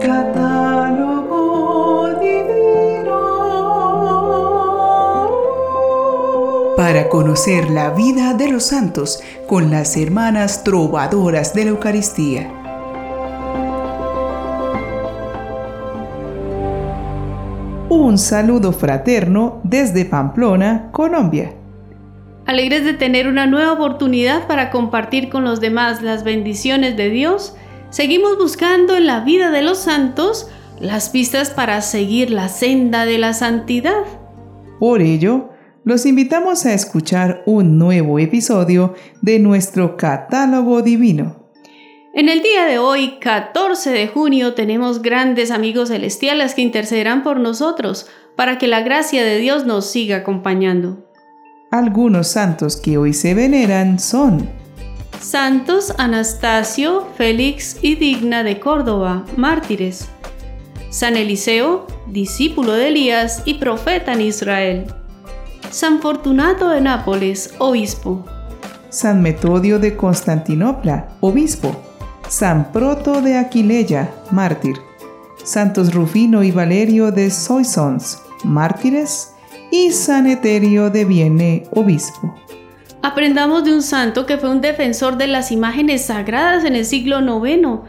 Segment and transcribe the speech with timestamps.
[0.00, 1.38] Catálogo
[2.20, 3.18] divino.
[6.76, 12.50] Para conocer la vida de los santos con las hermanas trovadoras de la Eucaristía.
[17.90, 21.52] Un saludo fraterno desde Pamplona, Colombia.
[22.46, 27.54] Alegres de tener una nueva oportunidad para compartir con los demás las bendiciones de Dios,
[27.90, 30.48] seguimos buscando en la vida de los santos
[30.80, 34.02] las pistas para seguir la senda de la santidad.
[34.78, 35.50] Por ello,
[35.84, 41.50] los invitamos a escuchar un nuevo episodio de nuestro catálogo divino.
[42.12, 47.38] En el día de hoy, 14 de junio, tenemos grandes amigos celestiales que intercederán por
[47.38, 51.06] nosotros para que la gracia de Dios nos siga acompañando.
[51.70, 54.59] Algunos santos que hoy se veneran son
[55.20, 60.08] Santos Anastasio, Félix y Digna de Córdoba, mártires.
[60.88, 64.86] San Eliseo, discípulo de Elías y profeta en Israel.
[65.70, 68.24] San Fortunato de Nápoles, obispo.
[68.88, 71.76] San Metodio de Constantinopla, obispo.
[72.26, 74.76] San Proto de Aquileia, mártir,
[75.44, 79.34] Santos Rufino y Valerio de Soissons, mártires,
[79.70, 82.34] y San Eterio de Vienne, obispo.
[83.02, 87.20] Aprendamos de un santo que fue un defensor de las imágenes sagradas en el siglo
[87.20, 87.80] IX,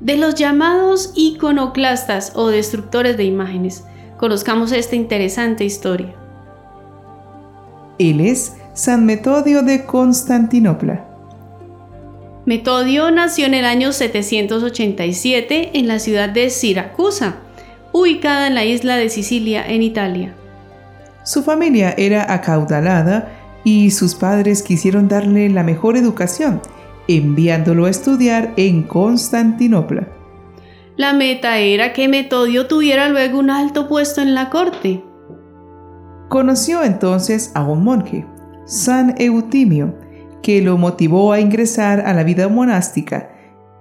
[0.00, 3.84] de los llamados iconoclastas o destructores de imágenes.
[4.18, 6.14] Conozcamos esta interesante historia.
[7.98, 11.04] Él es San Metodio de Constantinopla.
[12.44, 17.36] Metodio nació en el año 787 en la ciudad de Siracusa,
[17.92, 20.34] ubicada en la isla de Sicilia, en Italia.
[21.24, 23.37] Su familia era acaudalada
[23.68, 26.62] y sus padres quisieron darle la mejor educación,
[27.06, 30.08] enviándolo a estudiar en Constantinopla.
[30.96, 35.04] La meta era que Metodio tuviera luego un alto puesto en la corte.
[36.30, 38.24] Conoció entonces a un monje,
[38.64, 39.98] San Eutimio,
[40.42, 43.30] que lo motivó a ingresar a la vida monástica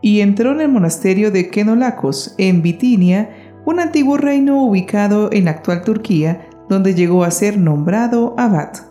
[0.02, 3.30] y entró en el monasterio de Kenolakos, en Bitinia,
[3.66, 8.87] un antiguo reino ubicado en la actual Turquía, donde llegó a ser nombrado abad.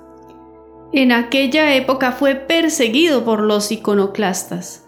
[0.93, 4.85] En aquella época fue perseguido por los iconoclastas.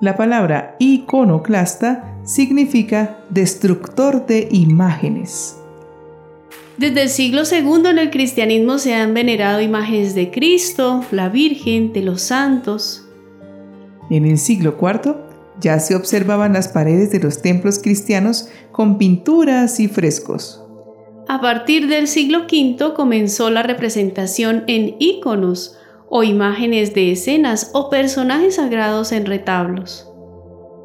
[0.00, 5.56] La palabra iconoclasta significa destructor de imágenes.
[6.76, 11.92] Desde el siglo II en el cristianismo se han venerado imágenes de Cristo, la Virgen,
[11.92, 13.04] de los santos.
[14.10, 15.16] En el siglo IV
[15.60, 20.62] ya se observaban las paredes de los templos cristianos con pinturas y frescos.
[21.30, 25.76] A partir del siglo V comenzó la representación en íconos
[26.08, 30.10] o imágenes de escenas o personajes sagrados en retablos.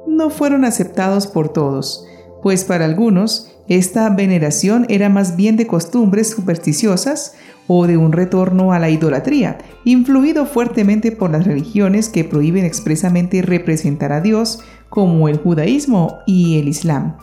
[0.06, 2.06] No fueron aceptados por todos,
[2.42, 7.36] pues para algunos esta veneración era más bien de costumbres supersticiosas
[7.68, 13.42] o de un retorno a la idolatría, influido fuertemente por las religiones que prohíben expresamente
[13.42, 17.16] representar a Dios, como el judaísmo y el islam.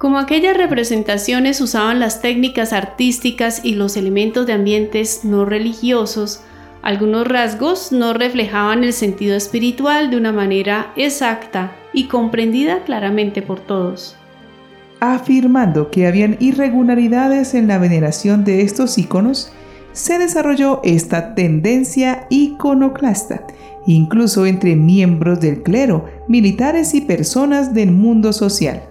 [0.00, 6.40] Como aquellas representaciones usaban las técnicas artísticas y los elementos de ambientes no religiosos,
[6.80, 13.60] algunos rasgos no reflejaban el sentido espiritual de una manera exacta y comprendida claramente por
[13.60, 14.16] todos
[15.00, 19.50] afirmando que habían irregularidades en la veneración de estos íconos,
[19.92, 23.46] se desarrolló esta tendencia iconoclasta,
[23.86, 28.89] incluso entre miembros del clero, militares y personas del mundo social.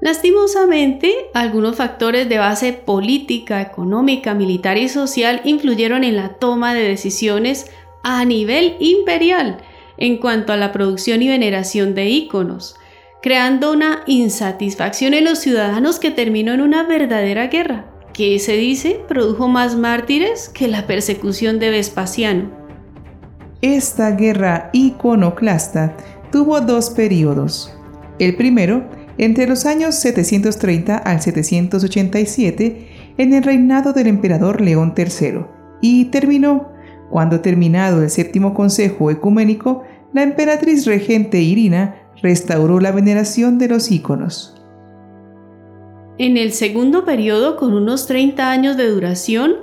[0.00, 6.82] Lastimosamente, algunos factores de base política, económica, militar y social influyeron en la toma de
[6.82, 7.70] decisiones
[8.02, 9.58] a nivel imperial
[9.98, 12.76] en cuanto a la producción y veneración de íconos,
[13.22, 19.00] creando una insatisfacción en los ciudadanos que terminó en una verdadera guerra, que se dice
[19.08, 22.50] produjo más mártires que la persecución de Vespasiano.
[23.62, 25.96] Esta guerra iconoclasta
[26.30, 27.72] tuvo dos periodos.
[28.18, 35.46] El primero, entre los años 730 al 787, en el reinado del emperador León III,
[35.80, 36.76] y terminó
[37.10, 43.90] cuando terminado el séptimo consejo ecuménico, la emperatriz regente Irina restauró la veneración de los
[43.90, 44.54] íconos.
[46.18, 49.56] En el segundo periodo, con unos 30 años de duración,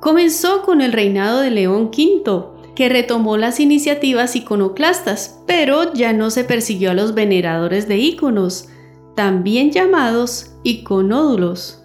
[0.00, 2.42] comenzó con el reinado de León V,
[2.74, 8.68] que retomó las iniciativas iconoclastas, pero ya no se persiguió a los veneradores de íconos,
[9.16, 11.84] también llamados iconódulos.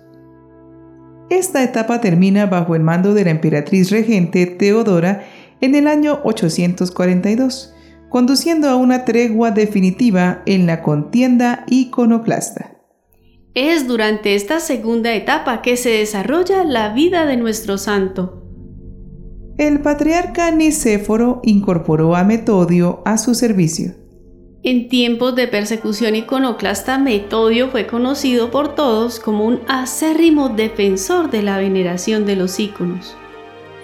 [1.30, 5.24] Esta etapa termina bajo el mando de la emperatriz regente Teodora
[5.62, 7.76] en el año 842
[8.16, 12.78] conduciendo a una tregua definitiva en la contienda iconoclasta.
[13.54, 18.42] Es durante esta segunda etapa que se desarrolla la vida de nuestro santo.
[19.58, 23.96] El patriarca Nicéforo incorporó a Metodio a su servicio.
[24.68, 31.44] En tiempos de persecución iconoclasta, Metodio fue conocido por todos como un acérrimo defensor de
[31.44, 33.16] la veneración de los íconos.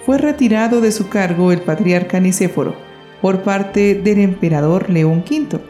[0.04, 2.74] Fue retirado de su cargo el patriarca Nicéforo
[3.20, 5.60] por parte del emperador León V,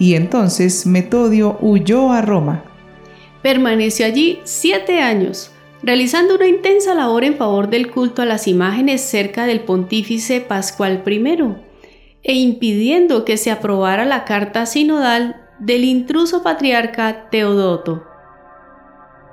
[0.00, 2.64] y entonces Metodio huyó a Roma.
[3.42, 5.52] Permaneció allí siete años,
[5.84, 11.04] realizando una intensa labor en favor del culto a las imágenes cerca del pontífice Pascual
[11.06, 11.67] I,
[12.22, 18.04] e impidiendo que se aprobara la carta sinodal del intruso patriarca Teodoto.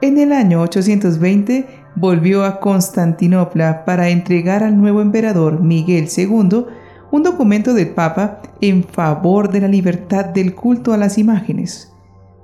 [0.02, 6.66] En el año 820 volvió a Constantinopla para entregar al nuevo emperador Miguel II
[7.12, 11.92] un documento del Papa en favor de la libertad del culto a las imágenes.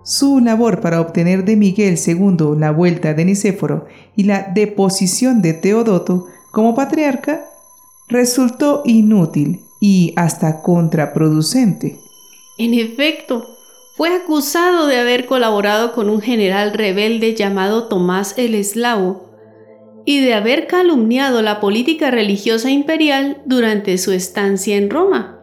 [0.04, 3.86] Su labor para obtener de Miguel II la vuelta de Nicéforo
[4.16, 7.46] y la deposición de Teodoto como patriarca
[8.08, 11.98] resultó inútil y hasta contraproducente.
[12.58, 13.58] En efecto,
[13.98, 19.32] fue acusado de haber colaborado con un general rebelde llamado Tomás el Eslavo
[20.06, 25.40] y de haber calumniado la política religiosa imperial durante su estancia en Roma.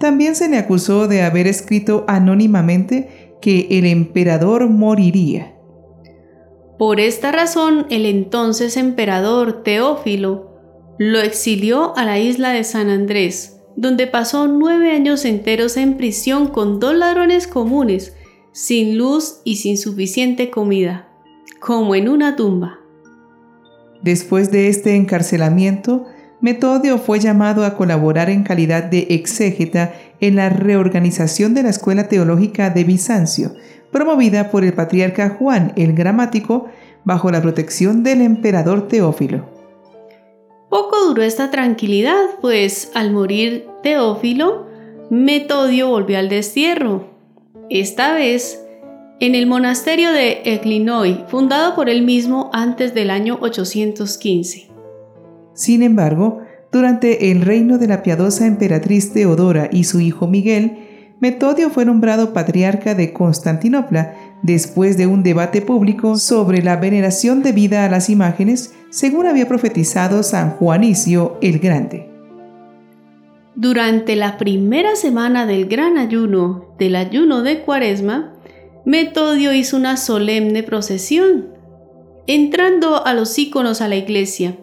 [0.00, 5.54] También se le acusó de haber escrito anónimamente que el emperador moriría.
[6.78, 10.47] Por esta razón, el entonces emperador Teófilo
[10.98, 16.48] lo exilió a la isla de San Andrés, donde pasó nueve años enteros en prisión
[16.48, 18.14] con dos ladrones comunes,
[18.52, 21.08] sin luz y sin suficiente comida,
[21.60, 22.80] como en una tumba.
[24.02, 26.06] Después de este encarcelamiento,
[26.40, 32.08] Metodio fue llamado a colaborar en calidad de exégeta en la reorganización de la Escuela
[32.08, 33.54] Teológica de Bizancio,
[33.90, 36.66] promovida por el patriarca Juan el Gramático
[37.04, 39.57] bajo la protección del emperador Teófilo.
[40.68, 44.66] Poco duró esta tranquilidad, pues al morir Teófilo,
[45.10, 47.08] Metodio volvió al destierro.
[47.70, 48.62] Esta vez
[49.20, 54.68] en el monasterio de Eclinoi, fundado por él mismo antes del año 815.
[55.54, 61.70] Sin embargo, durante el reino de la piadosa emperatriz Teodora y su hijo Miguel, Metodio
[61.70, 67.88] fue nombrado patriarca de Constantinopla después de un debate público sobre la veneración debida a
[67.88, 72.08] las imágenes, según había profetizado San Juanicio el Grande.
[73.54, 78.34] Durante la primera semana del gran ayuno, del ayuno de Cuaresma,
[78.84, 81.48] Metodio hizo una solemne procesión,
[82.26, 84.56] entrando a los íconos a la iglesia,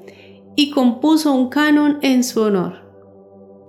[0.56, 2.86] y compuso un canon en su honor.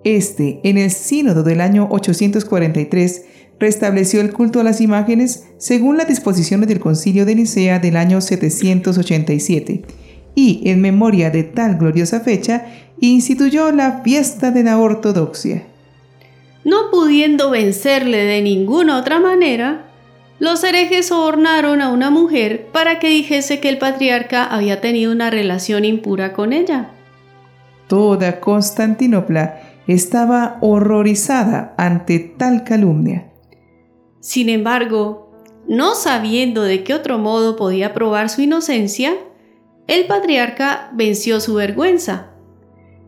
[0.05, 3.25] Este, en el sínodo del año 843,
[3.58, 8.20] restableció el culto a las imágenes según las disposiciones del concilio de Nicea del año
[8.20, 9.82] 787,
[10.35, 12.67] y en memoria de tal gloriosa fecha,
[13.00, 15.64] instituyó la fiesta de la ortodoxia.
[16.64, 19.87] No pudiendo vencerle de ninguna otra manera,
[20.38, 25.31] los herejes sobornaron a una mujer para que dijese que el patriarca había tenido una
[25.31, 26.91] relación impura con ella.
[27.88, 33.29] Toda Constantinopla estaba horrorizada ante tal calumnia.
[34.26, 35.31] Sin embargo,
[35.69, 39.14] no sabiendo de qué otro modo podía probar su inocencia,
[39.87, 42.30] el patriarca venció su vergüenza.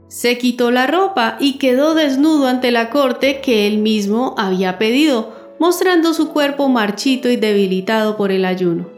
[0.06, 5.34] Se quitó la ropa y quedó desnudo ante la corte que él mismo había pedido,
[5.58, 8.88] mostrando su cuerpo marchito y debilitado por el ayuno.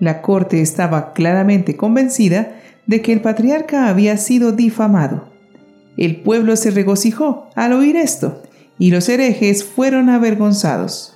[0.00, 5.28] La corte estaba claramente convencida de que el patriarca había sido difamado.
[5.96, 8.42] El pueblo se regocijó al oír esto,
[8.76, 11.13] y los herejes fueron avergonzados.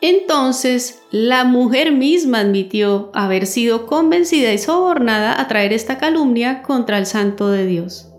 [0.00, 6.98] Entonces la mujer misma admitió haber sido convencida y sobornada a traer esta calumnia contra
[6.98, 8.12] el santo de Dios.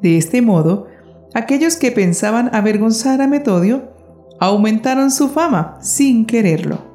[0.00, 0.86] De este modo,
[1.34, 3.92] aquellos que pensaban avergonzar a Metodio
[4.40, 6.90] aumentaron su fama sin quererlo.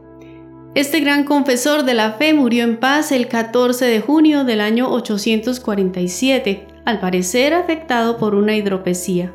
[0.74, 4.92] Este gran confesor de la fe murió en paz el 14 de junio del año
[4.92, 9.34] 847, al parecer afectado por una hidropesía.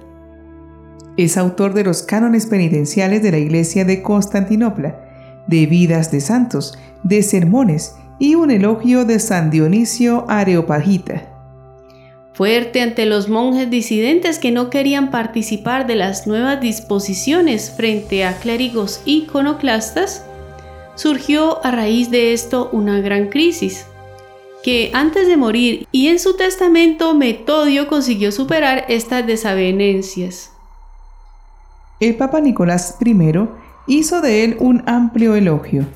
[1.16, 6.78] Es autor de los cánones penitenciales de la Iglesia de Constantinopla, de vidas de santos,
[7.02, 11.30] de sermones y un elogio de San Dionisio Areopagita
[12.40, 18.38] fuerte ante los monjes disidentes que no querían participar de las nuevas disposiciones frente a
[18.38, 20.24] clérigos iconoclastas,
[20.94, 23.84] surgió a raíz de esto una gran crisis,
[24.62, 30.49] que antes de morir y en su testamento Metodio consiguió superar estas desavenencias.
[32.00, 33.14] El Papa Nicolás I
[33.86, 35.86] hizo de él un amplio elogio.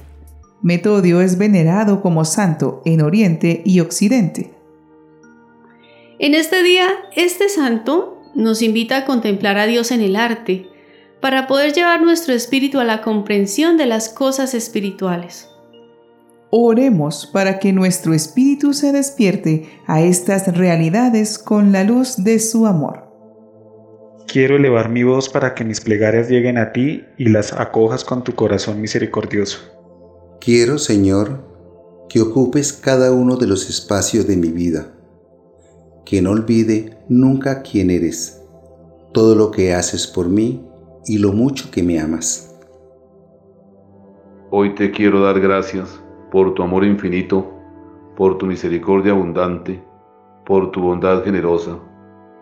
[0.61, 4.53] Metodio es venerado como santo en Oriente y Occidente.
[6.19, 10.69] En este día, este santo nos invita a contemplar a Dios en el arte,
[11.23, 15.49] para poder llevar nuestro espíritu a la comprensión de las cosas espirituales.
[16.51, 22.67] Oremos para que nuestro espíritu se despierte a estas realidades con la luz de su
[22.67, 23.04] amor.
[24.35, 28.25] Quiero elevar mi voz para que mis plegarias lleguen a ti y las acojas con
[28.25, 29.61] tu corazón misericordioso.
[30.41, 31.39] Quiero, Señor,
[32.09, 34.93] que ocupes cada uno de los espacios de mi vida,
[36.05, 38.45] que no olvide nunca quién eres,
[39.13, 40.67] todo lo que haces por mí
[41.07, 42.59] y lo mucho que me amas.
[44.51, 47.53] Hoy te quiero dar gracias por tu amor infinito,
[48.17, 49.81] por tu misericordia abundante,
[50.45, 51.79] por tu bondad generosa,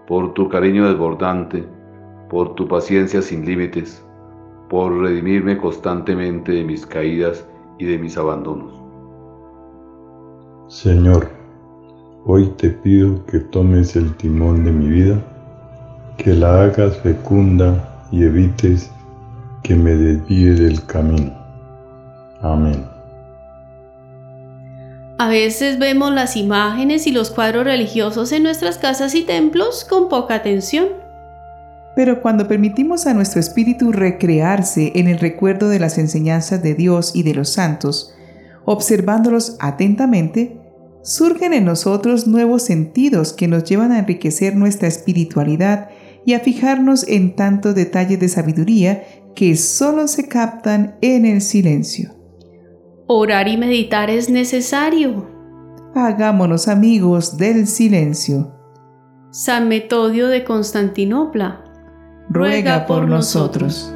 [0.06, 1.81] por tu cariño desbordante,
[2.32, 4.02] por tu paciencia sin límites,
[4.70, 7.44] por redimirme constantemente de mis caídas
[7.78, 8.72] y de mis abandonos.
[10.66, 11.28] Señor,
[12.24, 15.22] hoy te pido que tomes el timón de mi vida,
[16.16, 18.90] que la hagas fecunda y evites
[19.62, 21.34] que me desvíe del camino.
[22.40, 22.82] Amén.
[25.18, 30.08] A veces vemos las imágenes y los cuadros religiosos en nuestras casas y templos con
[30.08, 31.01] poca atención.
[31.94, 37.14] Pero cuando permitimos a nuestro espíritu recrearse en el recuerdo de las enseñanzas de Dios
[37.14, 38.14] y de los santos,
[38.64, 40.58] observándolos atentamente,
[41.02, 45.90] surgen en nosotros nuevos sentidos que nos llevan a enriquecer nuestra espiritualidad
[46.24, 52.14] y a fijarnos en tantos detalles de sabiduría que solo se captan en el silencio.
[53.06, 55.28] Orar y meditar es necesario.
[55.94, 58.54] Hagámonos amigos del silencio.
[59.30, 61.61] San Metodio de Constantinopla.
[62.28, 63.92] Ruega por nosotros.